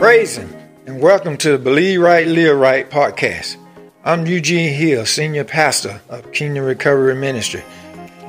[0.00, 0.50] Praise Him
[0.86, 3.58] and welcome to the Believe Right, Live Right podcast.
[4.02, 7.62] I'm Eugene Hill, Senior Pastor of Kingdom Recovery Ministry,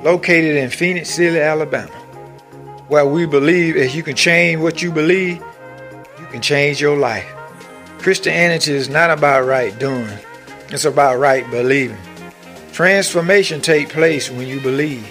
[0.04, 1.90] located in Phenix City, Alabama,
[2.90, 5.42] where we believe if you can change what you believe,
[6.20, 7.26] you can change your life.
[8.00, 10.20] Christianity is not about right doing,
[10.72, 11.98] it's about right believing.
[12.74, 15.08] Transformation takes place when you believe.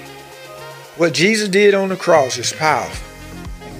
[0.98, 3.02] What Jesus did on the cross is powerful.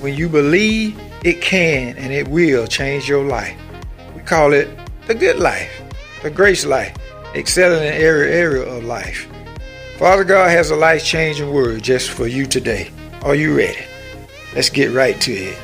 [0.01, 3.57] When you believe, it can and it will change your life.
[4.15, 4.69] We call it
[5.07, 5.71] the good life,
[6.23, 6.97] the grace life,
[7.35, 9.29] excelling in every area of life.
[9.99, 12.91] Father God has a life changing word just for you today.
[13.23, 13.85] Are you ready?
[14.55, 15.59] Let's get right to it.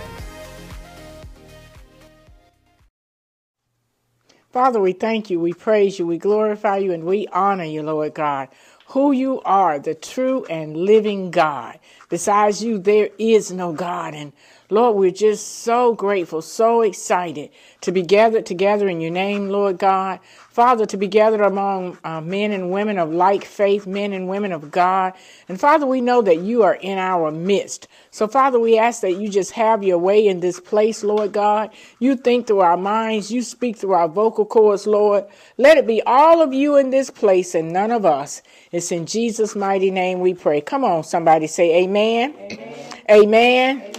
[4.53, 8.15] Father, we thank you, we praise you, we glorify you, and we honor you, Lord
[8.15, 8.49] God.
[8.89, 11.79] Who you are, the true and living God.
[12.09, 14.15] Besides you, there is no God.
[14.15, 14.33] And
[14.69, 17.51] Lord, we're just so grateful, so excited
[17.83, 20.19] to be gathered together in your name, Lord God.
[20.51, 24.53] Father, to be gathered among uh, men and women of like faith, men and women
[24.53, 25.13] of God.
[25.49, 27.89] And Father, we know that you are in our midst.
[28.11, 31.71] So, Father, we ask that you just have your way in this place, Lord God.
[31.99, 35.27] You think through our minds, you speak through our vocal cords, Lord.
[35.59, 38.43] Let it be all of you in this place and none of us.
[38.73, 40.61] It's in Jesus' mighty name we pray.
[40.61, 42.35] Come on, somebody say amen.
[42.35, 42.93] Amen.
[43.11, 43.81] amen.
[43.81, 43.96] amen.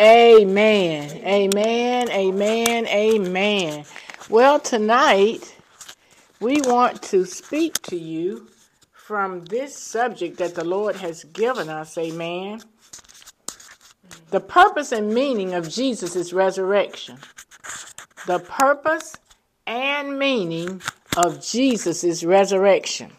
[0.00, 1.10] Amen.
[1.24, 2.08] Amen.
[2.10, 2.86] Amen.
[2.86, 3.84] Amen.
[4.30, 5.56] Well, tonight
[6.38, 8.46] we want to speak to you
[8.92, 11.98] from this subject that the Lord has given us.
[11.98, 12.60] Amen.
[14.30, 17.18] The purpose and meaning of Jesus' resurrection.
[18.28, 19.16] The purpose
[19.66, 20.80] and meaning
[21.16, 23.10] of Jesus' resurrection.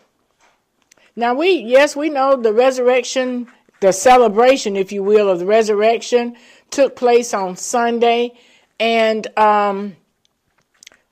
[1.18, 3.48] Now, we, yes, we know the resurrection,
[3.82, 6.38] the celebration, if you will, of the resurrection
[6.72, 8.38] took place on Sunday.
[8.80, 9.96] And, um,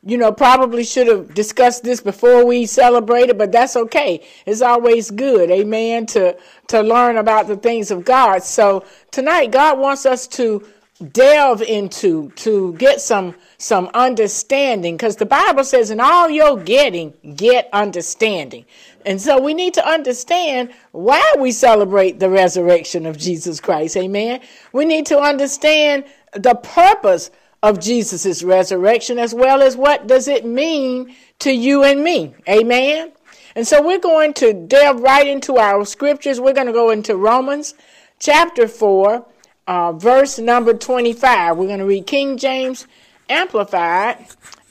[0.04, 4.26] you know, probably should have discussed this before we celebrated, but that's okay.
[4.46, 6.38] It's always good, amen, to,
[6.68, 8.44] to learn about the things of God.
[8.44, 10.66] So tonight, God wants us to
[11.12, 17.14] delve into, to get some, some understanding, because the Bible says, in all you're getting,
[17.36, 18.66] get understanding.
[19.06, 23.96] And so we need to understand why we celebrate the resurrection of Jesus Christ.
[23.96, 24.42] Amen.
[24.74, 27.32] We need to understand the purpose
[27.64, 32.36] of Jesus' resurrection as well as what does it mean to you and me.
[32.50, 33.12] Amen.
[33.56, 36.40] And so we're going to delve right into our scriptures.
[36.40, 37.74] We're going to go into Romans
[38.20, 39.26] chapter 4,
[39.68, 41.58] uh, verse number 25.
[41.58, 42.88] We're going to read King James
[43.30, 44.26] Amplified.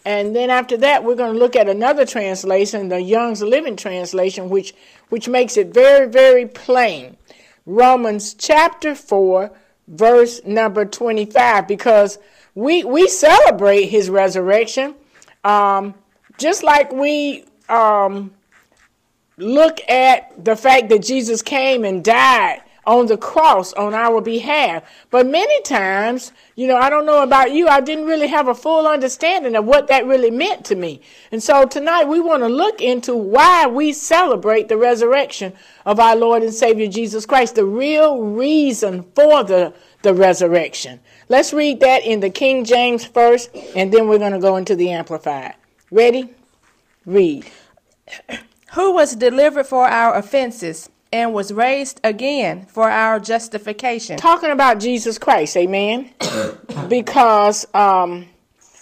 [0.05, 4.49] And then after that, we're going to look at another translation, the Young's Living Translation,
[4.49, 4.73] which,
[5.09, 7.17] which makes it very, very plain.
[7.67, 9.51] Romans chapter 4,
[9.89, 12.19] verse number 25, because
[12.55, 14.95] we, we celebrate his resurrection,
[15.43, 15.95] um,
[16.39, 18.33] just like we um,
[19.37, 24.85] look at the fact that Jesus came and died on the cross on our behalf.
[25.11, 28.55] But many times, you know, I don't know about you, I didn't really have a
[28.55, 31.01] full understanding of what that really meant to me.
[31.33, 35.53] And so tonight we want to look into why we celebrate the resurrection
[35.85, 41.01] of our Lord and Savior Jesus Christ, the real reason for the, the resurrection.
[41.29, 44.77] Let's read that in the King James first, and then we're going to go into
[44.77, 45.55] the Amplified.
[45.91, 46.31] Ready?
[47.05, 47.47] Read.
[48.75, 54.17] Who was delivered for our offenses and was raised again for our justification.
[54.17, 56.11] Talking about Jesus Christ, amen.
[56.89, 58.27] because um,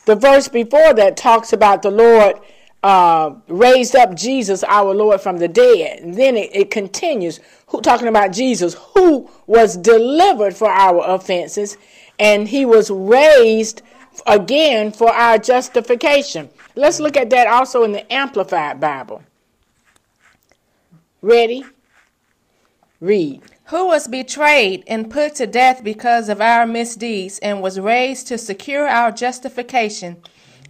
[0.07, 2.41] the verse before that talks about the Lord
[2.83, 6.01] uh, raised up Jesus, our Lord, from the dead.
[6.01, 11.79] And then it, it continues, who, talking about Jesus, who was delivered for our offenses,
[12.19, 13.83] and he was raised
[14.27, 16.51] again for our justification.
[16.77, 19.23] Let's look at that also in the Amplified Bible.
[21.23, 21.65] Ready?
[23.05, 23.43] Read.
[23.67, 28.39] Who was betrayed and put to death because of our misdeeds and was raised to
[28.39, 30.23] secure our justification,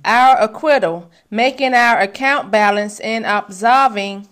[0.04, 4.28] our acquittal, making our account balance and absolving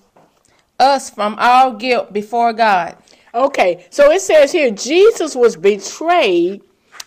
[0.78, 2.96] us from all guilt before God.
[3.34, 6.62] Okay, so it says here Jesus was betrayed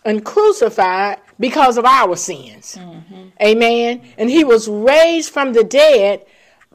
[0.06, 2.78] and crucified because of our sins.
[2.80, 3.28] Mm-hmm.
[3.42, 4.02] Amen.
[4.18, 6.26] And he was raised from the dead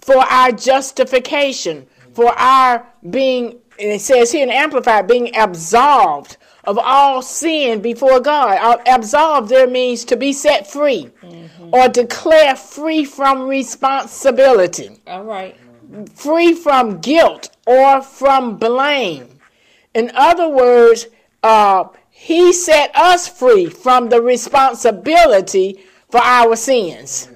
[0.00, 6.78] for our justification, for our being and it says here in Amplified, being absolved of
[6.78, 8.80] all sin before God.
[8.86, 11.74] Absolved there means to be set free mm-hmm.
[11.74, 15.00] or declare free from responsibility.
[15.06, 15.56] All right.
[16.14, 19.26] Free from guilt or from blame.
[19.94, 21.06] In other words,
[21.42, 25.80] uh, he set us free from the responsibility
[26.10, 27.30] for our sins.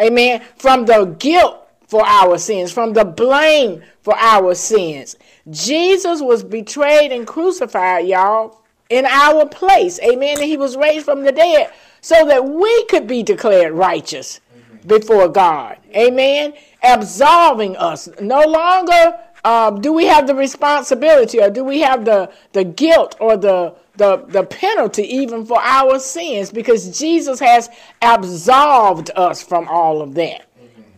[0.00, 0.42] Amen.
[0.56, 5.16] From the guilt for our sins, from the blame for our sins.
[5.50, 8.60] Jesus was betrayed and crucified, y'all,
[8.90, 10.00] in our place.
[10.00, 10.38] Amen.
[10.38, 14.40] And he was raised from the dead so that we could be declared righteous
[14.86, 15.78] before God.
[15.94, 16.54] Amen.
[16.82, 18.08] Absolving us.
[18.20, 23.16] No longer uh, do we have the responsibility or do we have the, the guilt
[23.20, 27.68] or the, the, the penalty even for our sins because Jesus has
[28.02, 30.46] absolved us from all of that.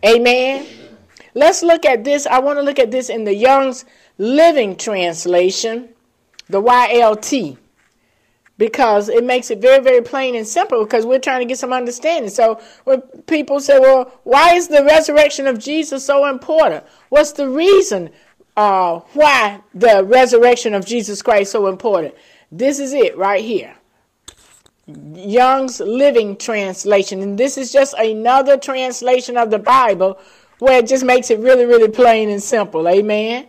[0.05, 0.65] Amen.
[0.65, 0.67] Amen.
[1.33, 2.27] Let's look at this.
[2.27, 3.85] I want to look at this in the Young's
[4.21, 5.89] Living Translation,
[6.47, 7.57] the YLT
[8.61, 11.73] because it makes it very, very plain and simple because we're trying to get some
[11.73, 12.29] understanding.
[12.29, 16.83] So when people say, well, why is the resurrection of Jesus so important?
[17.09, 18.11] What's the reason
[18.55, 22.13] uh, why the resurrection of Jesus Christ so important?
[22.51, 23.75] This is it right here.
[25.15, 27.23] Young's Living Translation.
[27.23, 30.19] And this is just another translation of the Bible
[30.59, 32.87] where it just makes it really, really plain and simple.
[32.87, 33.47] Amen.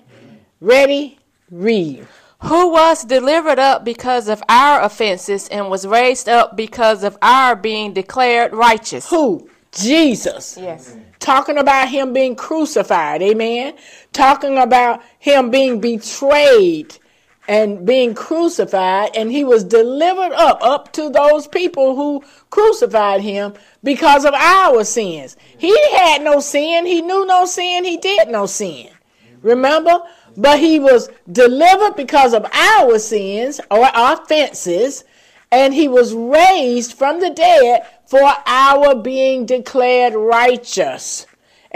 [0.63, 1.19] Ready?
[1.51, 2.07] Read
[2.43, 7.55] who was delivered up because of our offenses and was raised up because of our
[7.55, 9.09] being declared righteous.
[9.11, 9.49] Who?
[9.71, 10.59] Jesus.
[10.61, 10.97] Yes.
[11.21, 13.23] Talking about him being crucified.
[13.23, 13.75] Amen.
[14.13, 16.99] Talking about him being betrayed
[17.47, 23.55] and being crucified and he was delivered up up to those people who crucified him
[23.85, 25.37] because of our sins.
[25.59, 28.89] He had no sin, he knew no sin, he did no sin.
[29.43, 30.03] Remember?
[30.37, 35.05] But he was delivered because of our sins or offenses,
[35.51, 41.27] and he was raised from the dead for our being declared righteous.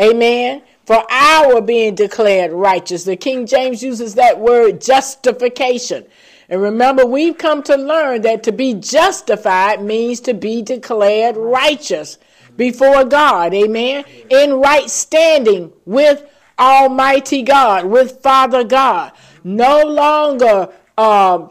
[0.01, 0.63] Amen.
[0.85, 3.05] For our being declared righteous.
[3.05, 6.07] The King James uses that word justification.
[6.49, 12.19] And remember, we've come to learn that to be justified means to be declared righteous
[12.57, 13.53] before God.
[13.53, 14.05] Amen.
[14.31, 16.25] In right standing with
[16.59, 19.13] Almighty God, with Father God,
[19.45, 21.49] no longer uh,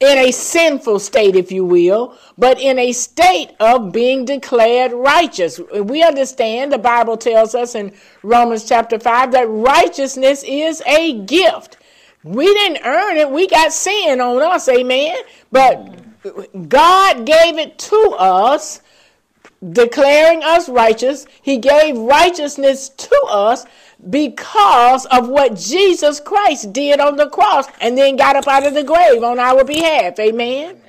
[0.00, 5.58] in a sinful state, if you will, but in a state of being declared righteous.
[5.58, 7.92] We understand the Bible tells us in
[8.22, 11.78] Romans chapter 5 that righteousness is a gift.
[12.22, 15.16] We didn't earn it, we got sin on us, amen.
[15.50, 18.82] But God gave it to us
[19.72, 21.26] declaring us righteous.
[21.42, 23.64] He gave righteousness to us
[24.10, 28.74] because of what Jesus Christ did on the cross and then got up out of
[28.74, 30.18] the grave on our behalf.
[30.18, 30.80] Amen.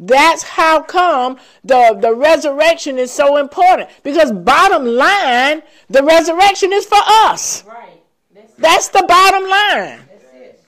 [0.00, 3.90] That's how come the, the resurrection is so important.
[4.02, 7.64] Because bottom line, the resurrection is for us.
[7.66, 8.00] Right.
[8.32, 10.00] That's, That's the bottom line.
[10.34, 10.64] It.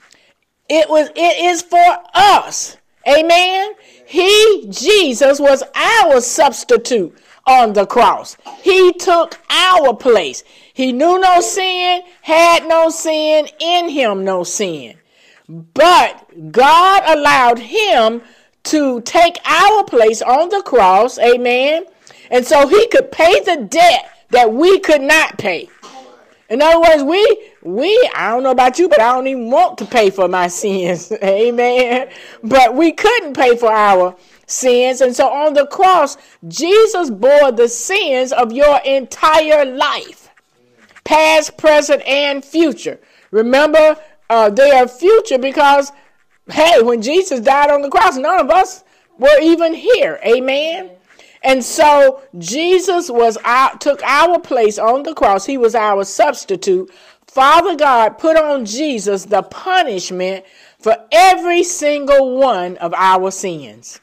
[0.68, 2.76] it was it is for us.
[3.08, 3.74] Amen.
[4.10, 7.16] He, Jesus, was our substitute
[7.46, 8.36] on the cross.
[8.60, 10.42] He took our place.
[10.74, 14.96] He knew no sin, had no sin, in him no sin.
[15.48, 18.22] But God allowed him
[18.64, 21.84] to take our place on the cross, amen.
[22.32, 25.68] And so he could pay the debt that we could not pay.
[26.50, 29.78] In other words, we we I don't know about you, but I don't even want
[29.78, 31.12] to pay for my sins.
[31.22, 32.10] Amen.
[32.42, 34.16] But we couldn't pay for our
[34.46, 35.00] sins.
[35.00, 36.16] And so on the cross,
[36.48, 40.28] Jesus bore the sins of your entire life
[41.04, 43.00] past, present, and future.
[43.30, 43.96] Remember,
[44.28, 45.92] uh, they are future because,
[46.50, 48.84] hey, when Jesus died on the cross, none of us
[49.18, 50.20] were even here.
[50.24, 50.90] Amen.
[51.42, 53.38] And so Jesus was
[53.80, 55.46] took our place on the cross.
[55.46, 56.90] He was our substitute.
[57.26, 60.44] Father God put on Jesus the punishment
[60.78, 64.00] for every single one of our sins.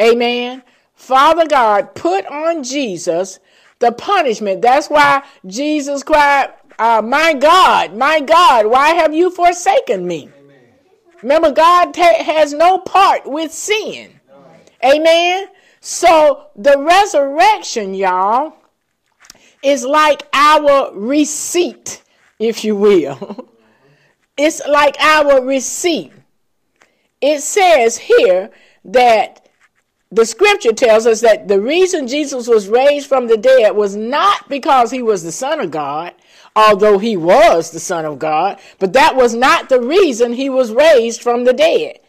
[0.00, 0.12] Amen.
[0.12, 0.62] Amen.
[0.94, 3.40] Father God put on Jesus
[3.78, 4.60] the punishment.
[4.62, 10.28] That's why Jesus cried, uh, My God, my God, why have you forsaken me?
[10.38, 10.60] Amen.
[11.22, 14.20] Remember, God ta- has no part with sin.
[14.84, 15.46] Amen.
[15.90, 18.52] So the resurrection, y'all,
[19.62, 22.02] is like our receipt,
[22.38, 23.48] if you will.
[24.36, 26.12] it's like our receipt.
[27.22, 28.50] It says here
[28.84, 29.48] that
[30.10, 34.46] the scripture tells us that the reason Jesus was raised from the dead was not
[34.50, 36.12] because he was the Son of God,
[36.54, 40.70] although he was the Son of God, but that was not the reason he was
[40.70, 42.00] raised from the dead.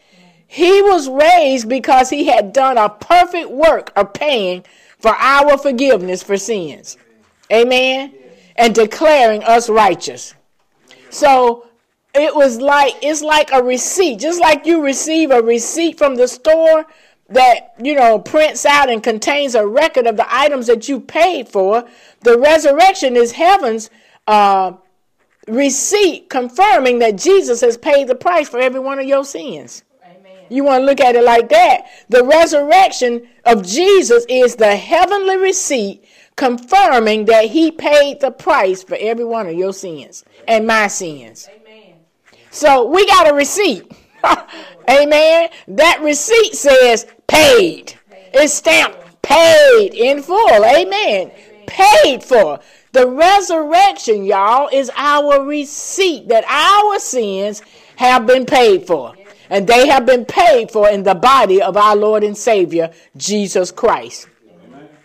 [0.52, 4.64] He was raised because he had done a perfect work of paying
[4.98, 6.96] for our forgiveness for sins.
[7.52, 8.12] Amen.
[8.56, 10.34] And declaring us righteous.
[11.08, 11.68] So
[12.12, 14.18] it was like, it's like a receipt.
[14.18, 16.84] Just like you receive a receipt from the store
[17.28, 21.48] that you know prints out and contains a record of the items that you paid
[21.48, 21.84] for.
[22.22, 23.88] The resurrection is heaven's
[24.26, 24.72] uh,
[25.46, 29.84] receipt confirming that Jesus has paid the price for every one of your sins.
[30.50, 30.56] Amen.
[30.56, 31.86] You want to look at it like that.
[32.08, 36.04] The resurrection of Jesus is the heavenly receipt
[36.36, 41.48] confirming that he paid the price for every one of your sins and my sins.
[41.48, 41.96] Amen.
[42.50, 43.92] So we got a receipt.
[44.88, 45.50] Amen.
[45.68, 47.94] That receipt says paid.
[48.32, 50.64] It's stamped paid in full.
[50.64, 51.30] Amen.
[51.66, 52.60] Paid for.
[52.92, 57.62] The resurrection, y'all, is our receipt that our sins
[57.96, 59.14] have been paid for.
[59.50, 63.70] And they have been paid for in the body of our Lord and Savior, Jesus
[63.70, 64.28] Christ.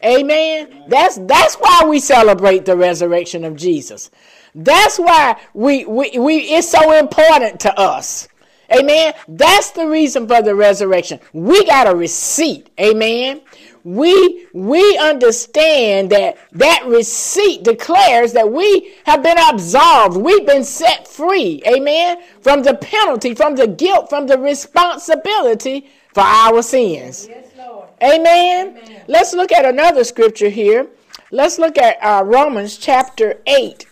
[0.04, 0.84] Amen.
[0.88, 4.12] That's that's why we celebrate the resurrection of Jesus.
[4.54, 8.28] That's why we, we, we it's so important to us.
[8.74, 9.14] Amen.
[9.28, 11.20] That's the reason for the resurrection.
[11.34, 12.70] We got a receipt.
[12.80, 13.42] Amen.
[13.86, 20.18] We we understand that that receipt declares that we have been absolved.
[20.18, 21.62] We've been set free.
[21.68, 22.18] Amen.
[22.42, 27.28] From the penalty, from the guilt, from the responsibility for our sins.
[27.30, 27.90] Yes, Lord.
[28.02, 28.70] Amen.
[28.70, 29.04] Amen.
[29.08, 30.88] Let's look at another scripture here.
[31.30, 33.86] Let's look at uh, Romans chapter 8,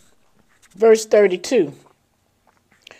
[0.75, 1.71] verse 32.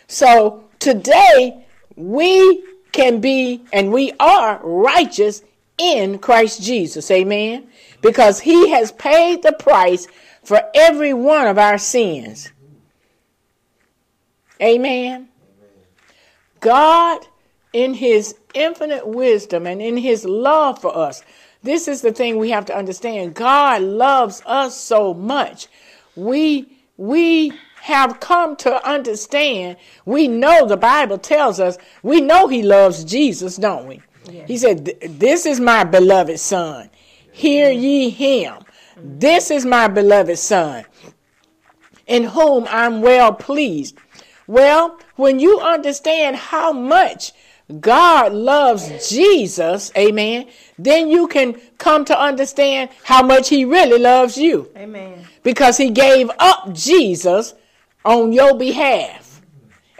[0.06, 5.42] So today we can be and we are righteous
[5.78, 7.10] in Christ Jesus.
[7.10, 7.68] Amen.
[8.00, 10.06] Because he has paid the price
[10.42, 12.50] for every one of our sins.
[14.60, 15.28] Amen.
[16.60, 17.26] God,
[17.72, 21.22] in his infinite wisdom and in his love for us,
[21.62, 23.34] this is the thing we have to understand.
[23.34, 25.66] God loves us so much.
[26.14, 27.52] We we
[27.84, 29.76] have come to understand.
[30.06, 34.00] We know the Bible tells us, we know He loves Jesus, don't we?
[34.46, 36.90] He said, This is my beloved Son.
[37.32, 38.64] Hear ye him.
[38.96, 40.84] This is my beloved Son,
[42.06, 43.98] in whom I'm well pleased.
[44.46, 47.32] Well, when you understand how much
[47.80, 54.36] God loves Jesus, amen, then you can come to understand how much He really loves
[54.36, 54.70] you.
[54.76, 55.26] Amen.
[55.42, 57.54] Because He gave up Jesus
[58.04, 59.40] on your behalf.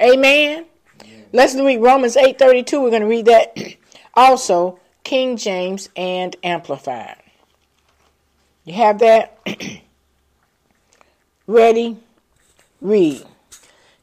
[0.01, 0.67] Amen.
[1.33, 2.83] Let's read Romans 8:32.
[2.83, 3.57] We're going to read that
[4.17, 7.17] also King James and Amplified.
[8.65, 9.39] You have that?
[11.47, 11.99] Ready?
[12.81, 13.25] Read.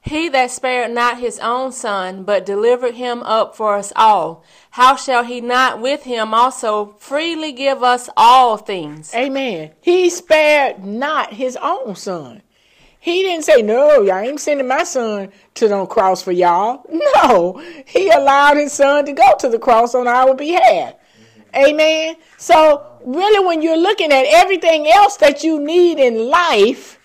[0.04, 4.96] He that spared not his own son, but delivered him up for us all, how
[4.96, 9.14] shall he not with him also freely give us all things?
[9.14, 9.72] Amen.
[9.82, 12.42] He spared not his own son.
[13.02, 16.86] He didn't say, No, I ain't sending my son to the cross for y'all.
[16.88, 20.94] No, he allowed his son to go to the cross on our behalf.
[21.56, 22.16] Amen.
[22.38, 27.00] So, really, when you're looking at everything else that you need in life,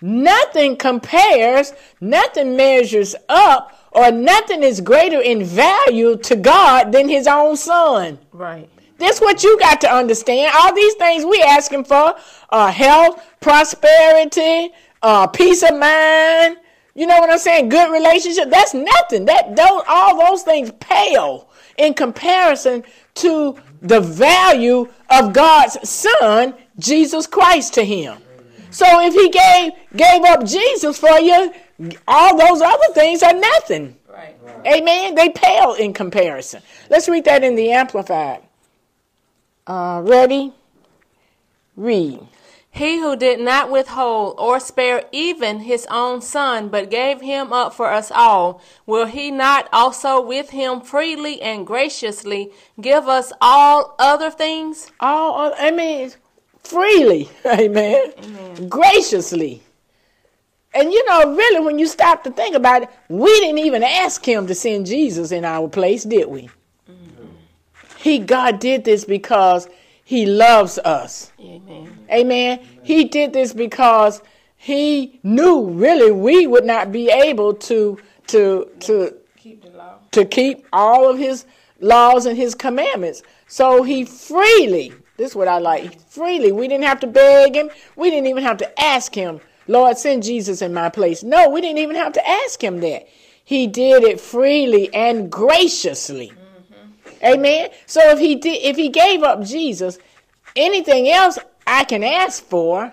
[0.00, 7.28] nothing compares, nothing measures up, or nothing is greater in value to God than his
[7.28, 8.18] own son.
[8.32, 8.68] Right.
[8.98, 10.52] That's what you got to understand.
[10.56, 12.16] All these things we asking for
[12.50, 14.72] uh, health, prosperity,
[15.06, 16.56] uh, peace of mind.
[16.94, 17.68] You know what I'm saying?
[17.68, 18.50] Good relationship.
[18.50, 19.24] That's nothing.
[19.26, 21.48] That those all those things pale
[21.78, 22.82] in comparison
[23.14, 28.18] to the value of God's Son, Jesus Christ, to him.
[28.70, 31.52] So if he gave gave up Jesus for you,
[32.08, 33.96] all those other things are nothing.
[34.08, 34.36] Right.
[34.66, 35.14] Amen.
[35.14, 36.62] They pale in comparison.
[36.90, 38.42] Let's read that in the Amplified.
[39.68, 40.52] Uh, ready?
[41.76, 42.26] Read.
[42.76, 47.72] He who did not withhold or spare even his own son, but gave him up
[47.72, 53.94] for us all, will he not also with him freely and graciously give us all
[53.98, 54.92] other things?
[55.00, 56.12] All, I mean,
[56.58, 58.12] freely, amen.
[58.22, 58.68] amen.
[58.68, 59.62] Graciously.
[60.74, 64.22] And you know, really, when you stop to think about it, we didn't even ask
[64.22, 66.50] him to send Jesus in our place, did we?
[66.90, 67.26] Mm-hmm.
[67.96, 69.66] He, God did this because
[70.06, 71.32] he loves us.
[71.40, 71.98] Amen.
[72.12, 72.60] Amen.
[72.84, 74.22] He did this because
[74.56, 77.98] he knew really we would not be able to
[78.28, 79.94] to to keep the law.
[80.12, 81.44] to keep all of his
[81.80, 83.24] laws and his commandments.
[83.48, 86.52] So he freely, this is what I like, freely.
[86.52, 87.68] We didn't have to beg him.
[87.96, 91.24] We didn't even have to ask him, Lord, send Jesus in my place.
[91.24, 93.08] No, we didn't even have to ask him that.
[93.44, 96.32] He did it freely and graciously.
[97.22, 97.70] Amen.
[97.86, 99.98] So if he did, if he gave up Jesus,
[100.54, 102.92] anything else I can ask for,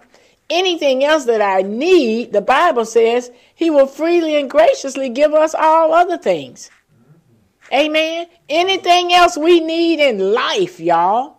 [0.50, 5.54] anything else that I need, the Bible says he will freely and graciously give us
[5.54, 6.70] all other things.
[7.72, 8.28] Amen.
[8.50, 11.38] Anything else we need in life, y'all.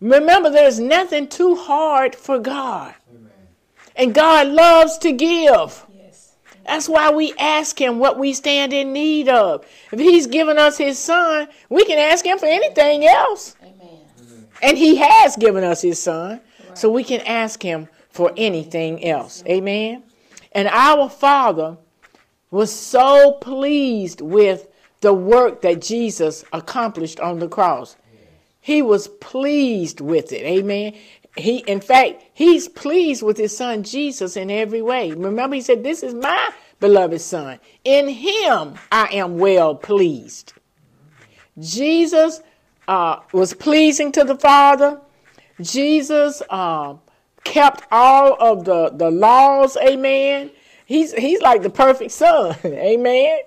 [0.00, 2.94] Remember, there's nothing too hard for God.
[3.10, 3.32] Amen.
[3.96, 5.84] And God loves to give.
[6.68, 9.66] That's why we ask Him what we stand in need of.
[9.90, 13.56] If He's given us His Son, we can ask Him for anything else.
[13.62, 14.46] Amen.
[14.60, 16.78] And He has given us His Son, right.
[16.78, 19.42] so we can ask Him for anything else.
[19.46, 20.02] Amen.
[20.52, 21.78] And our Father
[22.50, 24.68] was so pleased with
[25.00, 27.96] the work that Jesus accomplished on the cross.
[28.60, 30.42] He was pleased with it.
[30.42, 30.94] Amen.
[31.36, 35.12] He, in fact, he's pleased with his son Jesus in every way.
[35.12, 37.58] Remember, he said, This is my beloved son.
[37.84, 40.54] In him I am well pleased.
[41.58, 42.40] Jesus
[42.86, 45.00] uh, was pleasing to the Father.
[45.60, 46.94] Jesus uh,
[47.44, 49.76] kept all of the, the laws.
[49.76, 50.50] Amen.
[50.86, 52.56] He's, he's like the perfect son.
[52.64, 53.40] Amen.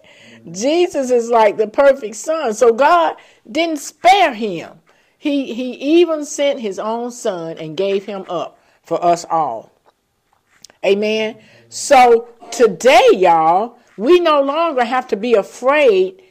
[0.51, 2.53] Jesus is like the perfect son.
[2.53, 3.15] So God
[3.49, 4.80] didn't spare him.
[5.21, 9.71] He, he even sent his own son and gave him up for us all.
[10.83, 11.37] Amen.
[11.69, 16.23] So today, y'all, we no longer have to be afraid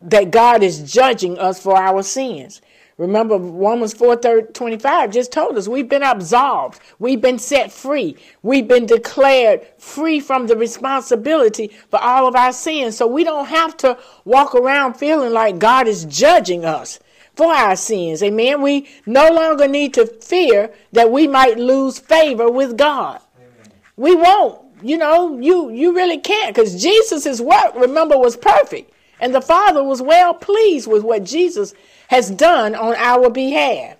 [0.00, 2.62] that God is judging us for our sins.
[2.98, 6.78] Remember, Romans 4 25 just told us we've been absolved.
[7.00, 8.14] We've been set free.
[8.44, 12.96] We've been declared free from the responsibility for all of our sins.
[12.96, 17.00] So we don't have to walk around feeling like God is judging us
[17.36, 18.22] for our sins.
[18.22, 18.62] Amen.
[18.62, 23.20] We no longer need to fear that we might lose favor with God.
[23.38, 23.72] Amen.
[23.96, 24.62] We won't.
[24.82, 28.92] You know, you you really can't because Jesus' work, remember, was perfect.
[29.20, 31.74] And the Father was well pleased with what Jesus
[32.08, 33.96] has done on our behalf.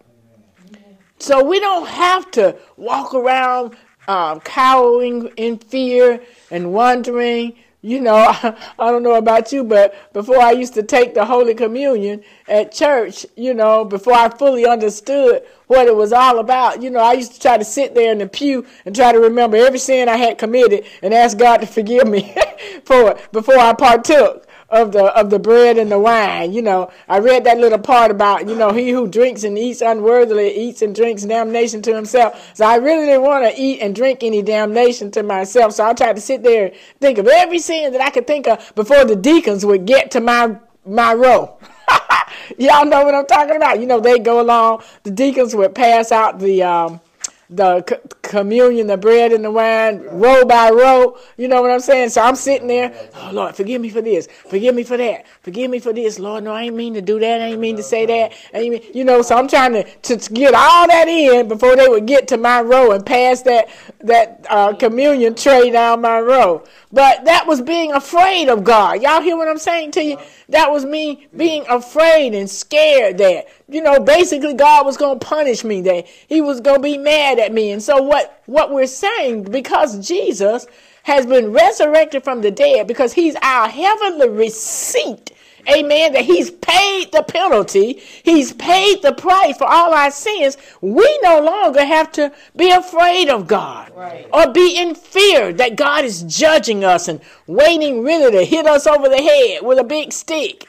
[1.19, 3.75] So we don't have to walk around
[4.07, 7.55] um, cowering in fear and wondering.
[7.83, 8.15] You know,
[8.79, 12.73] I, don't know about you, but before I used to take the Holy Communion at
[12.73, 17.13] church, you know, before I fully understood what it was all about, you know, I
[17.13, 20.09] used to try to sit there in the pew and try to remember every sin
[20.09, 22.35] I had committed and ask God to forgive me
[22.85, 26.53] for it before I partook of the of the bread and the wine.
[26.53, 29.81] You know, I read that little part about you know he who drinks and eats
[29.81, 32.51] unworthily eats and drinks damnation to himself.
[32.55, 35.73] So I really didn't want to eat and drink any damnation to myself.
[35.73, 38.47] So I tried to sit there and think of every sin that I could think
[38.49, 41.59] of before the deacons would get to my my row.
[42.59, 43.81] Y'all know what I'm talking about.
[43.81, 44.83] You know, they go along.
[45.03, 47.01] The deacons would pass out the um,
[47.49, 51.17] the c- communion, the bread and the wine, row by row.
[51.37, 52.11] You know what I'm saying?
[52.11, 55.71] So I'm sitting there, oh Lord, forgive me for this, forgive me for that, forgive
[55.71, 56.19] me for this.
[56.19, 57.41] Lord, no, I ain't mean to do that.
[57.41, 58.33] I ain't mean to say that.
[58.53, 61.77] I ain't mean, you know, so I'm trying to, to, get all that in before
[61.77, 63.69] they would get to my row and pass that
[64.01, 66.65] that uh, communion tray down my row.
[66.97, 69.03] But that was being afraid of God.
[69.03, 70.19] Y'all hear what I'm saying to you?
[70.49, 75.27] That was me being afraid and scared that, you know, basically God was going to
[75.27, 77.73] punish me, that he was going to be mad at me.
[77.73, 80.67] And so what, what we're saying, because Jesus
[81.03, 85.33] has been resurrected from the dead, because he's our heavenly receipt
[85.69, 91.19] amen, that he's paid the penalty, he's paid the price for all our sins, we
[91.23, 94.29] no longer have to be afraid of God right.
[94.33, 98.87] or be in fear that God is judging us and waiting really to hit us
[98.87, 100.67] over the head with a big stick.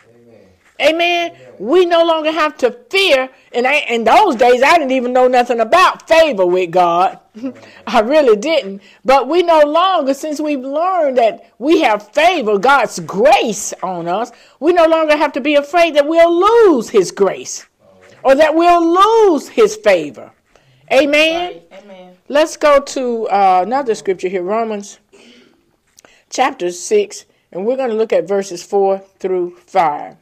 [0.79, 1.35] Amen.
[1.59, 3.29] We no longer have to fear.
[3.53, 7.19] And I, in those days, I didn't even know nothing about favor with God.
[7.87, 8.81] I really didn't.
[9.03, 14.31] But we no longer, since we've learned that we have favor, God's grace on us,
[14.59, 17.67] we no longer have to be afraid that we'll lose His grace
[18.23, 20.31] or that we'll lose His favor.
[20.91, 21.61] Amen.
[21.71, 22.17] Amen.
[22.29, 24.99] Let's go to uh, another scripture here, Romans
[26.29, 30.15] chapter 6, and we're going to look at verses 4 through 5.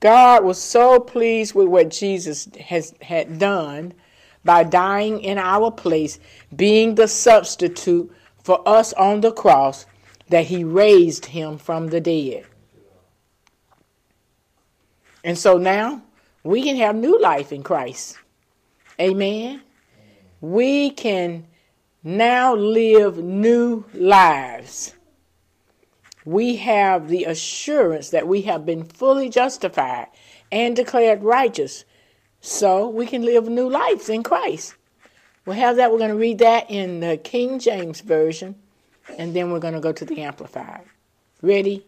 [0.00, 3.92] God was so pleased with what Jesus has had done
[4.44, 6.20] by dying in our place,
[6.54, 8.10] being the substitute
[8.42, 9.86] for us on the cross,
[10.28, 12.44] that he raised him from the dead.
[15.24, 16.02] And so now
[16.44, 18.18] we can have new life in Christ.
[19.00, 19.62] Amen.
[20.40, 21.46] We can
[22.04, 24.94] now live new lives
[26.28, 30.08] we have the assurance that we have been fully justified
[30.52, 31.86] and declared righteous.
[32.42, 34.74] So we can live new lives in Christ.
[35.46, 35.90] We'll have that.
[35.90, 38.56] We're going to read that in the King James Version,
[39.16, 40.82] and then we're going to go to the Amplified.
[41.40, 41.86] Ready?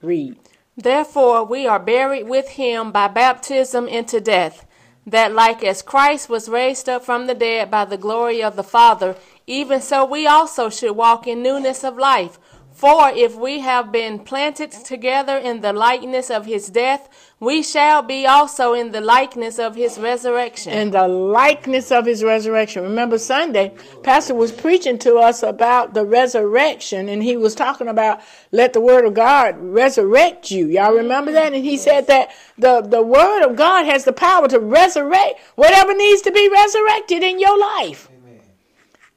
[0.00, 0.36] Read.
[0.76, 4.64] Therefore, we are buried with him by baptism into death,
[5.08, 8.62] that like as Christ was raised up from the dead by the glory of the
[8.62, 9.16] Father,
[9.48, 12.38] even so we also should walk in newness of life.
[12.74, 17.08] For if we have been planted together in the likeness of his death,
[17.38, 20.72] we shall be also in the likeness of his resurrection.
[20.72, 22.82] In the likeness of his resurrection.
[22.82, 28.20] Remember Sunday, Pastor was preaching to us about the resurrection, and he was talking about
[28.50, 30.66] let the word of God resurrect you.
[30.66, 31.52] Y'all remember that?
[31.52, 35.94] And he said that the, the word of God has the power to resurrect whatever
[35.94, 38.10] needs to be resurrected in your life.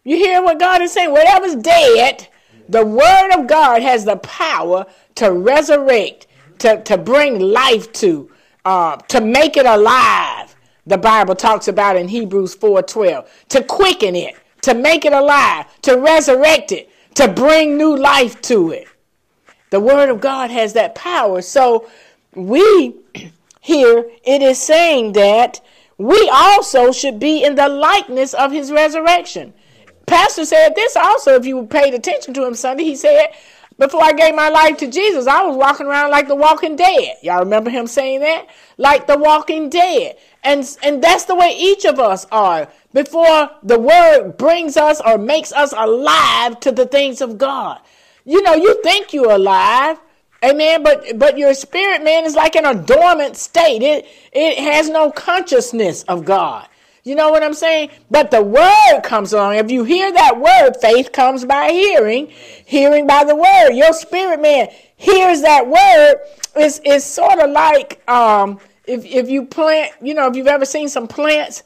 [0.03, 1.11] You hear what God is saying?
[1.11, 2.27] Whatever's dead
[2.69, 6.27] the word of God has the power to resurrect,
[6.59, 8.29] to, to bring life to,
[8.65, 10.55] uh, to make it alive.
[10.85, 15.97] The Bible talks about in Hebrews 4:12, to quicken it, to make it alive, to
[15.97, 18.87] resurrect it, to bring new life to it.
[19.69, 21.41] The word of God has that power.
[21.41, 21.87] So
[22.33, 22.95] we
[23.61, 25.59] here it is saying that
[25.97, 29.53] we also should be in the likeness of his resurrection.
[30.07, 33.27] Pastor said this also, if you paid attention to him Sunday, he said,
[33.77, 37.17] before I gave my life to Jesus, I was walking around like the walking dead.
[37.21, 38.47] Y'all remember him saying that?
[38.77, 40.17] Like the walking dead.
[40.43, 45.17] And, and that's the way each of us are before the word brings us or
[45.17, 47.79] makes us alive to the things of God.
[48.25, 49.99] You know, you think you're alive.
[50.43, 50.83] Amen.
[50.83, 53.81] But but your spirit man is like in a dormant state.
[53.81, 56.67] It it has no consciousness of God.
[57.07, 57.91] You know what I'm saying?
[58.11, 59.55] But the word comes along.
[59.55, 62.27] If you hear that word, faith comes by hearing,
[62.65, 63.71] hearing by the word.
[63.71, 64.67] Your spirit man
[64.97, 66.15] hears that word.
[66.57, 70.65] It's, it's sort of like um, if, if you plant, you know, if you've ever
[70.65, 71.63] seen some plants,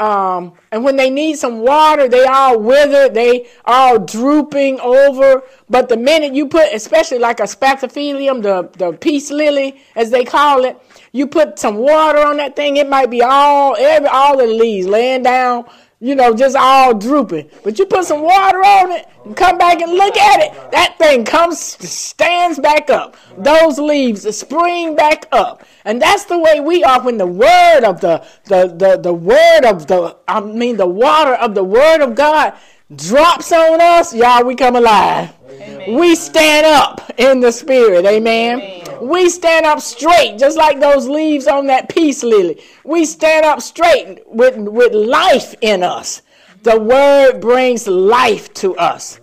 [0.00, 5.42] um, and when they need some water, they all wither, they all drooping over.
[5.70, 10.24] But the minute you put, especially like a spathiphyllum, the, the peace lily, as they
[10.24, 10.76] call it,
[11.12, 14.88] you put some water on that thing, it might be all every all the leaves
[14.88, 15.64] laying down,
[16.04, 17.48] you know, just all drooping.
[17.62, 20.98] But you put some water on it and come back and look at it, that
[20.98, 23.16] thing comes stands back up.
[23.38, 25.64] Those leaves spring back up.
[25.86, 29.64] And that's the way we are when the word of the the the, the word
[29.64, 32.52] of the I mean the water of the word of God
[32.96, 35.32] drops on us, y'all, we come alive.
[35.48, 35.98] Amen.
[35.98, 38.04] We stand up in the spirit.
[38.04, 38.60] Amen.
[38.60, 39.08] Amen.
[39.08, 42.62] We stand up straight, just like those leaves on that peace lily.
[42.84, 46.22] We stand up straight with, with life in us.
[46.62, 49.20] The word brings life to us.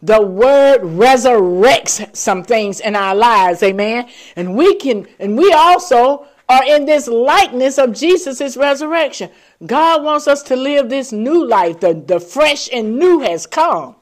[0.00, 3.62] The word resurrects some things in our lives.
[3.62, 4.08] Amen.
[4.36, 9.30] And we can, and we also are in this likeness of Jesus' resurrection.
[9.66, 11.80] God wants us to live this new life.
[11.80, 13.96] The, the fresh and new has come.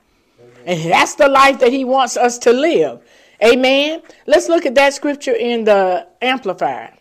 [0.67, 3.01] And that's the life that He wants us to live.
[3.43, 4.03] Amen.
[4.27, 6.99] Let's look at that scripture in the Amplified.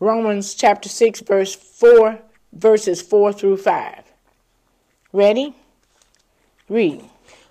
[0.00, 2.18] Romans chapter 6, verse 4,
[2.52, 4.02] verses 4 through 5.
[5.12, 5.54] Ready?
[6.68, 7.04] Read.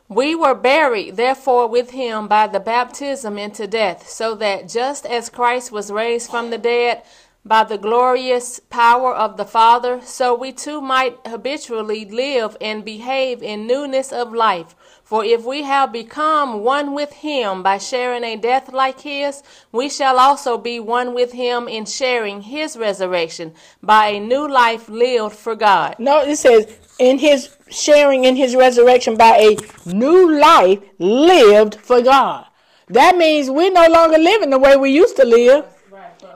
[0.09, 5.29] We were buried, therefore, with him by the baptism into death, so that just as
[5.29, 7.03] Christ was raised from the dead
[7.45, 13.43] by the glorious power of the Father, so we too might habitually live and behave
[13.43, 14.75] in newness of life.
[15.03, 19.89] For if we have become one with him by sharing a death like his, we
[19.89, 25.35] shall also be one with him in sharing his resurrection by a new life lived
[25.35, 25.97] for God.
[25.99, 32.01] No, it says, in his sharing in his resurrection by a new life lived for
[32.01, 32.45] God.
[32.87, 35.65] That means we're no longer living the way we used to live.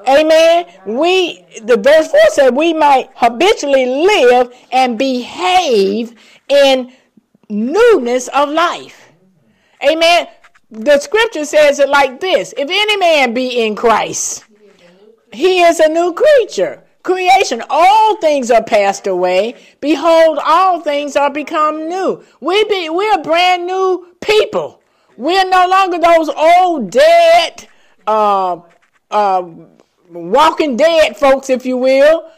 [0.08, 0.66] Amen.
[0.86, 6.16] We the verse 4 said we might habitually live and behave
[6.48, 6.94] in
[7.50, 9.12] newness of life.
[9.84, 10.28] Amen.
[10.72, 14.46] The scripture says it like this if any man be in Christ,
[15.32, 16.84] he is a new creature.
[17.04, 19.56] Creation, all things are passed away.
[19.80, 22.22] Behold, all things are become new.
[22.42, 24.82] We be we're brand new people.
[25.16, 27.68] We're no longer those old dead
[28.06, 28.60] uh,
[29.10, 29.44] uh,
[30.10, 32.30] walking dead folks, if you will,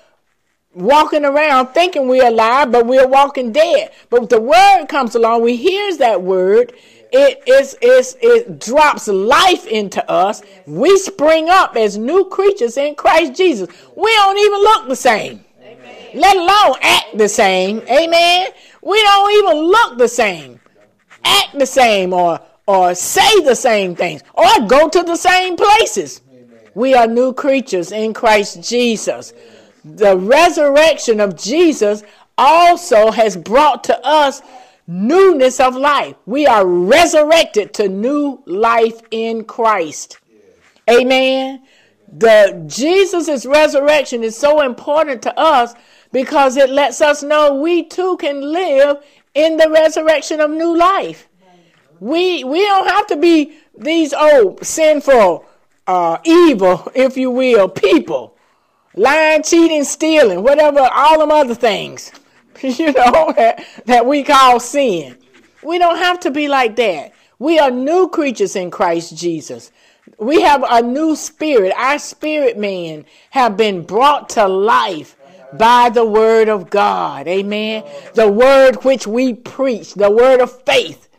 [0.73, 3.91] walking around thinking we're alive, but we're walking dead.
[4.10, 6.73] But the word comes along, we hears that word,
[7.12, 10.43] it is it, drops life into us.
[10.67, 13.67] We spring up as new creatures in Christ Jesus.
[13.95, 15.43] We don't even look the same.
[15.62, 15.95] Amen.
[16.13, 17.79] Let alone act the same.
[17.89, 18.49] Amen.
[18.84, 20.60] We don't even look the same.
[21.23, 26.21] Act the same or or say the same things or go to the same places.
[26.73, 29.34] We are new creatures in Christ Jesus.
[29.84, 32.03] The resurrection of Jesus
[32.38, 34.41] also has brought to us
[34.88, 36.15] newness of life.
[36.25, 40.19] We are resurrected to new life in Christ.
[40.89, 41.63] Amen.
[42.12, 45.75] The Jesus' resurrection is so important to us
[46.12, 48.97] because it lets us know we too can live
[49.36, 51.27] in the resurrection of new life.
[51.99, 55.45] We we don't have to be these old sinful,
[55.89, 58.38] uh, evil, if you will, people.
[58.93, 62.12] Lying, cheating, stealing, whatever, all them other things,
[62.62, 65.17] you know, that, that we call sin.
[65.63, 67.13] We don't have to be like that.
[67.39, 69.71] We are new creatures in Christ Jesus.
[70.19, 71.73] We have a new spirit.
[71.75, 75.15] Our spirit man have been brought to life
[75.54, 77.28] by the word of God.
[77.28, 77.84] Amen.
[78.13, 81.10] The word which we preach, the word of faith.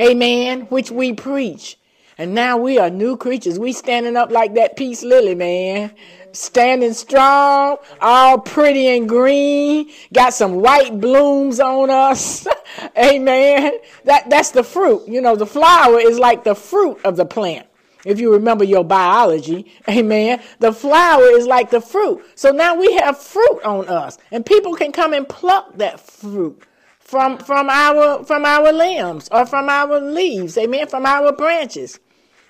[0.00, 0.62] Amen.
[0.62, 1.76] Which we preach.
[2.16, 3.58] And now we are new creatures.
[3.58, 5.92] We standing up like that peace lily, man.
[6.32, 12.46] Standing strong, all pretty and green, got some white blooms on us.
[12.98, 13.78] Amen.
[14.04, 15.06] That that's the fruit.
[15.06, 17.66] You know, the flower is like the fruit of the plant.
[18.04, 20.42] If you remember your biology, amen.
[20.58, 22.22] The flower is like the fruit.
[22.34, 26.62] So now we have fruit on us, and people can come and pluck that fruit
[26.98, 31.98] from from our from our limbs or from our leaves, amen, from our branches.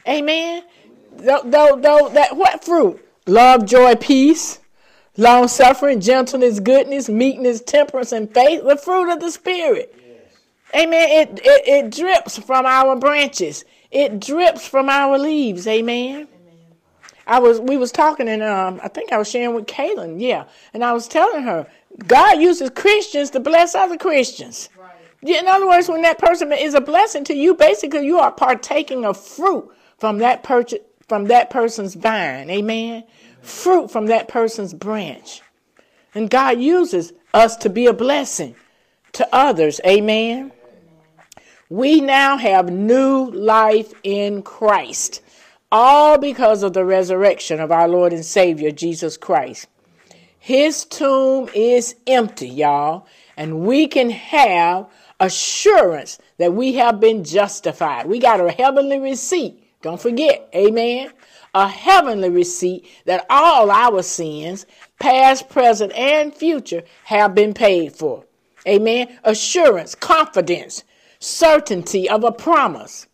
[0.06, 0.62] Amen.
[1.16, 3.00] Though, though, though that what fruit?
[3.26, 4.60] Love, joy, peace,
[5.16, 9.94] long suffering, gentleness, goodness, meekness, temperance, and faith, the fruit of the spirit.
[10.74, 11.08] Amen.
[11.08, 13.64] It, it it drips from our branches.
[13.90, 15.66] It drips from our leaves.
[15.66, 16.28] Amen.
[17.26, 20.44] I was we was talking and um I think I was sharing with Kaylin, yeah,
[20.74, 21.66] and I was telling her
[22.06, 24.68] God uses Christians to bless other Christians.
[24.76, 25.38] Right.
[25.38, 29.06] In other words, when that person is a blessing to you, basically you are partaking
[29.06, 30.46] of fruit from that
[31.08, 32.50] from that person's vine.
[32.50, 33.04] Amen.
[33.42, 35.42] Fruit from that person's branch.
[36.14, 38.54] And God uses us to be a blessing
[39.12, 39.80] to others.
[39.86, 40.52] Amen.
[41.68, 45.22] We now have new life in Christ,
[45.72, 49.66] all because of the resurrection of our Lord and Savior, Jesus Christ.
[50.38, 58.06] His tomb is empty, y'all, and we can have assurance that we have been justified.
[58.06, 59.63] We got a heavenly receipt.
[59.84, 61.10] Don't forget, amen.
[61.52, 64.64] A heavenly receipt that all our sins,
[64.98, 68.24] past, present, and future, have been paid for.
[68.66, 69.18] Amen.
[69.24, 70.84] Assurance, confidence,
[71.18, 73.08] certainty of a promise.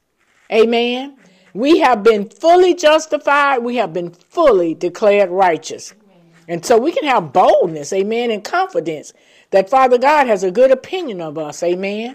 [0.52, 1.16] Amen.
[1.54, 3.58] We have been fully justified.
[3.64, 5.92] We have been fully declared righteous.
[6.46, 9.12] And so we can have boldness, amen, and confidence
[9.50, 12.14] that Father God has a good opinion of us, amen.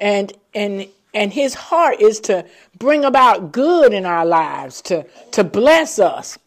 [0.00, 2.46] And and and his heart is to
[2.78, 6.38] bring about good in our lives, to to bless us.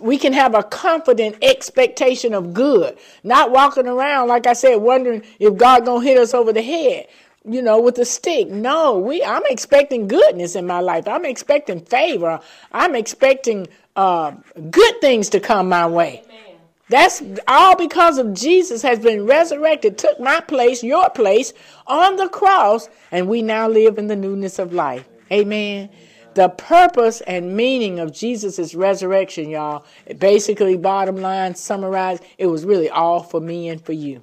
[0.00, 5.22] We can have a confident expectation of good, not walking around like I said wondering
[5.38, 7.06] if God to hit us over the head
[7.46, 8.48] you know, with a stick.
[8.48, 11.06] No, we I'm expecting goodness in my life.
[11.06, 12.40] I'm expecting favor.
[12.72, 14.32] I'm expecting uh,
[14.70, 16.22] good things to come my way.
[16.24, 16.43] Amen.
[16.88, 21.52] That's all because of Jesus has been resurrected, took my place, your place
[21.86, 25.08] on the cross, and we now live in the newness of life.
[25.32, 25.88] Amen.
[26.34, 29.86] The purpose and meaning of Jesus' resurrection, y'all,
[30.18, 34.22] basically, bottom line, summarized, it was really all for me and for you.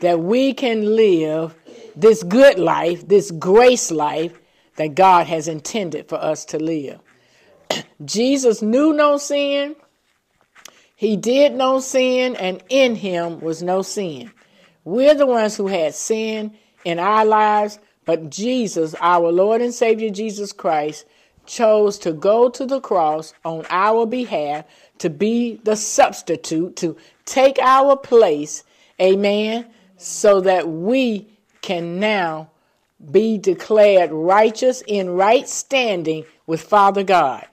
[0.00, 1.54] That we can live
[1.96, 4.40] this good life, this grace life
[4.76, 7.00] that God has intended for us to live.
[8.04, 9.76] Jesus knew no sin.
[11.04, 14.32] He did no sin, and in him was no sin.
[14.84, 20.08] We're the ones who had sin in our lives, but Jesus, our Lord and Savior
[20.08, 21.04] Jesus Christ,
[21.44, 24.64] chose to go to the cross on our behalf
[24.96, 28.64] to be the substitute, to take our place,
[28.98, 29.66] amen,
[29.98, 31.28] so that we
[31.60, 32.48] can now
[33.10, 37.46] be declared righteous in right standing with Father God.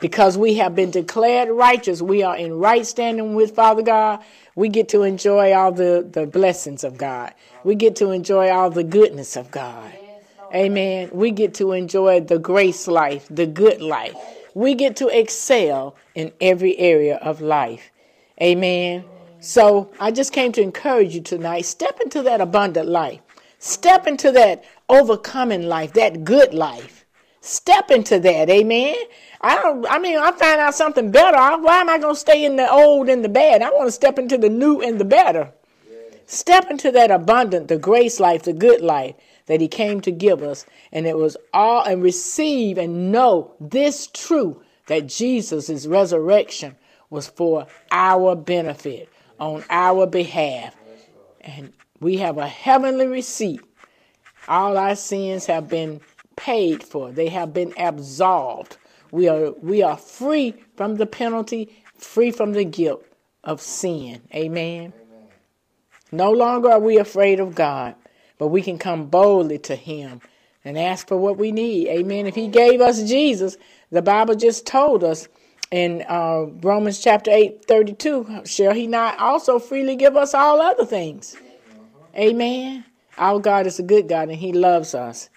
[0.00, 4.20] Because we have been declared righteous, we are in right standing with Father God.
[4.54, 7.34] We get to enjoy all the, the blessings of God.
[7.64, 9.92] We get to enjoy all the goodness of God.
[10.54, 11.10] Amen.
[11.12, 14.14] We get to enjoy the grace life, the good life.
[14.54, 17.90] We get to excel in every area of life.
[18.40, 19.04] Amen.
[19.40, 21.62] So I just came to encourage you tonight.
[21.62, 23.20] Step into that abundant life.
[23.58, 27.04] Step into that overcoming life, that good life.
[27.40, 28.94] Step into that, amen.
[29.40, 29.86] I don't.
[29.88, 31.36] I mean, I find out something better.
[31.62, 33.62] Why am I going to stay in the old and the bad?
[33.62, 35.52] I want to step into the new and the better.
[36.26, 39.14] Step into that abundant, the grace life, the good life
[39.46, 44.08] that He came to give us, and it was all and receive and know this
[44.08, 46.76] truth that Jesus' resurrection
[47.08, 49.08] was for our benefit,
[49.40, 50.76] on our behalf,
[51.40, 53.60] and we have a heavenly receipt.
[54.48, 56.00] All our sins have been
[56.36, 57.10] paid for.
[57.10, 58.76] They have been absolved.
[59.10, 63.04] We are we are free from the penalty, free from the guilt
[63.44, 64.22] of sin.
[64.34, 64.92] Amen.
[64.94, 65.28] Amen.
[66.10, 67.94] No longer are we afraid of God,
[68.38, 70.20] but we can come boldly to him
[70.64, 71.88] and ask for what we need.
[71.88, 72.26] Amen.
[72.26, 73.56] If He gave us Jesus,
[73.90, 75.28] the Bible just told us
[75.70, 80.84] in uh, Romans chapter 8, 32, shall He not also freely give us all other
[80.84, 81.36] things?
[82.16, 82.84] Amen.
[83.16, 85.30] Our God is a good God and He loves us.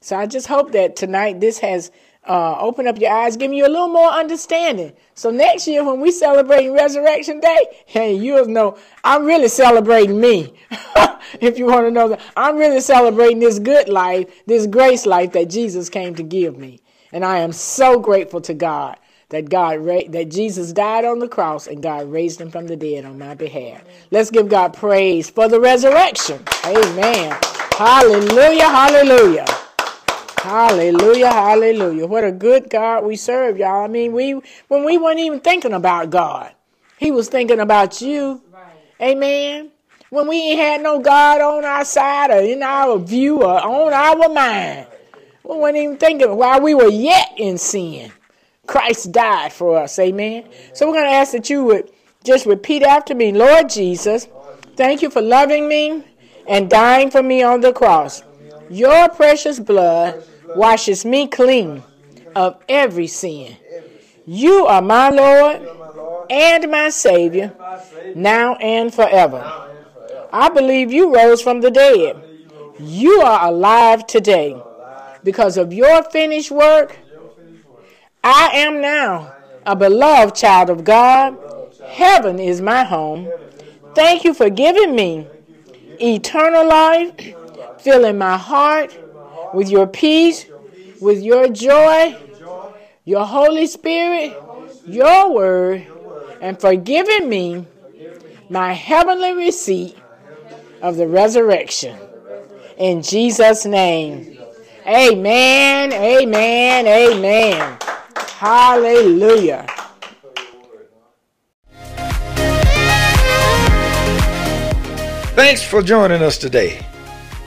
[0.00, 1.90] So I just hope that tonight this has
[2.28, 4.92] uh, opened up your eyes, giving you a little more understanding.
[5.14, 10.54] So next year when we celebrate Resurrection Day, hey, you'll know I'm really celebrating me.
[11.40, 15.32] if you want to know that, I'm really celebrating this good life, this grace life
[15.32, 16.80] that Jesus came to give me.
[17.12, 21.28] And I am so grateful to God that God ra- that Jesus died on the
[21.28, 23.82] cross and God raised him from the dead on my behalf.
[24.10, 26.42] Let's give God praise for the resurrection.
[26.64, 27.36] Amen.
[27.76, 28.68] Hallelujah.
[28.68, 29.46] Hallelujah.
[30.42, 32.04] Hallelujah, hallelujah.
[32.04, 33.84] What a good God we serve, y'all.
[33.84, 34.32] I mean, we
[34.66, 36.52] when we weren't even thinking about God,
[36.98, 38.42] He was thinking about you.
[38.52, 39.12] Right.
[39.12, 39.70] Amen.
[40.10, 43.92] When we ain't had no God on our side or in our view or on
[43.92, 44.88] our mind,
[45.44, 48.10] we weren't even thinking while we were yet in sin.
[48.66, 49.96] Christ died for us.
[50.00, 50.48] Amen.
[50.74, 51.92] So we're going to ask that you would
[52.24, 54.26] just repeat after me Lord Jesus,
[54.74, 56.02] thank you for loving me
[56.48, 58.24] and dying for me on the cross.
[58.68, 60.24] Your precious blood
[60.56, 61.82] washes me clean
[62.34, 63.56] of every sin.
[64.26, 65.68] You are my Lord
[66.30, 67.52] and my Savior,
[68.14, 69.42] now and forever.
[70.32, 72.16] I believe you rose from the dead.
[72.78, 74.60] You are alive today.
[75.24, 76.96] Because of your finished work,
[78.24, 79.34] I am now
[79.66, 81.36] a beloved child of God.
[81.86, 83.28] Heaven is my home.
[83.94, 85.26] Thank you for giving me
[86.00, 87.12] eternal life,
[87.78, 88.96] filling my heart
[89.52, 90.46] with your peace
[91.02, 92.16] with your joy,
[93.04, 94.40] your Holy Spirit,
[94.86, 95.84] your word,
[96.40, 97.66] and forgiving me
[98.48, 99.96] my heavenly receipt
[100.80, 101.98] of the resurrection.
[102.78, 104.38] In Jesus' name.
[104.86, 107.78] Amen, amen, amen.
[108.16, 109.66] Hallelujah.
[115.34, 116.84] Thanks for joining us today.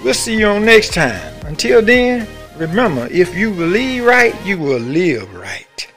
[0.03, 1.34] We'll see you on next time.
[1.45, 2.27] Until then,
[2.57, 5.87] Remember, if you believe right, you will live right.